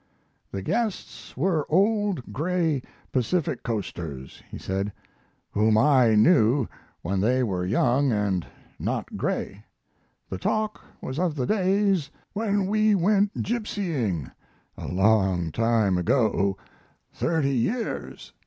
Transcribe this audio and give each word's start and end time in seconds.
"The 0.51 0.63
guests 0.63 1.37
were 1.37 1.67
old 1.69 2.33
gray 2.33 2.81
Pacific 3.11 3.61
coasters," 3.61 4.41
he 4.49 4.57
said, 4.57 4.91
"whom 5.51 5.77
I 5.77 6.15
knew 6.15 6.67
when 7.03 7.21
they 7.21 7.43
were 7.43 7.63
young 7.67 8.11
and 8.11 8.47
not 8.79 9.15
gray. 9.15 9.63
The 10.27 10.39
talk 10.39 10.81
was 11.01 11.19
of 11.19 11.35
the 11.35 11.45
days 11.45 12.09
when 12.33 12.65
we 12.65 12.95
went 12.95 13.43
gipsying 13.43 14.31
along 14.75 15.51
time 15.51 15.99
ago 15.99 16.57
thirty 17.13 17.55
years." 17.55 18.33